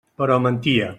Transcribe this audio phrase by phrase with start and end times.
[0.21, 0.89] Però mentia.